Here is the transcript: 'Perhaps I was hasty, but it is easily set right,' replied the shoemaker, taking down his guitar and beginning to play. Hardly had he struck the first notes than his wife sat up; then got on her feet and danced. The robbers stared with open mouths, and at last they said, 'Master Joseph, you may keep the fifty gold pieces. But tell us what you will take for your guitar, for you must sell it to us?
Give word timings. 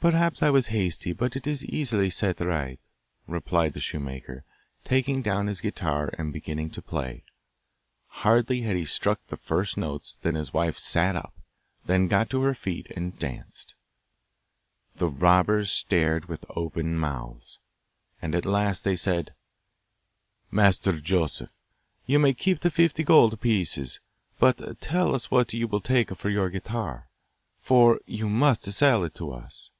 'Perhaps 0.00 0.44
I 0.44 0.50
was 0.50 0.68
hasty, 0.68 1.12
but 1.12 1.34
it 1.34 1.44
is 1.44 1.64
easily 1.64 2.08
set 2.08 2.38
right,' 2.40 2.78
replied 3.26 3.72
the 3.72 3.80
shoemaker, 3.80 4.44
taking 4.84 5.22
down 5.22 5.48
his 5.48 5.60
guitar 5.60 6.12
and 6.16 6.32
beginning 6.32 6.70
to 6.70 6.80
play. 6.80 7.24
Hardly 8.22 8.60
had 8.62 8.76
he 8.76 8.84
struck 8.84 9.18
the 9.26 9.36
first 9.36 9.76
notes 9.76 10.14
than 10.14 10.36
his 10.36 10.54
wife 10.54 10.78
sat 10.78 11.16
up; 11.16 11.34
then 11.86 12.06
got 12.06 12.32
on 12.32 12.44
her 12.44 12.54
feet 12.54 12.86
and 12.94 13.18
danced. 13.18 13.74
The 14.94 15.08
robbers 15.08 15.72
stared 15.72 16.26
with 16.26 16.44
open 16.50 16.96
mouths, 16.96 17.58
and 18.22 18.36
at 18.36 18.46
last 18.46 18.84
they 18.84 18.94
said, 18.96 19.34
'Master 20.48 21.00
Joseph, 21.00 21.50
you 22.06 22.20
may 22.20 22.34
keep 22.34 22.60
the 22.60 22.70
fifty 22.70 23.02
gold 23.02 23.40
pieces. 23.40 23.98
But 24.38 24.80
tell 24.80 25.12
us 25.12 25.28
what 25.32 25.52
you 25.54 25.66
will 25.66 25.80
take 25.80 26.16
for 26.16 26.30
your 26.30 26.50
guitar, 26.50 27.08
for 27.60 27.98
you 28.06 28.28
must 28.28 28.70
sell 28.72 29.02
it 29.02 29.16
to 29.16 29.32
us? 29.32 29.72